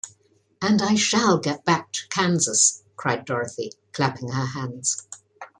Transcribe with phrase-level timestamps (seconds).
[0.63, 5.07] "And I shall get back to Kansas," cried Dorothy, clapping her hands.